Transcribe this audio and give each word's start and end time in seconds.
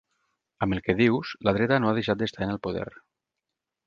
Amb 0.65 0.75
el 0.77 0.81
que 0.85 0.95
dius, 1.01 1.33
la 1.49 1.53
dreta 1.57 1.77
no 1.83 1.91
ha 1.91 1.93
deixat 1.97 2.23
d'estar 2.23 2.47
en 2.47 2.55
el 2.55 2.59
poder. 2.65 2.87